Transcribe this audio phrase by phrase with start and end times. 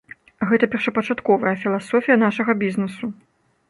[0.51, 3.17] Гэта першапачатковая філасофія нашага бізнесу.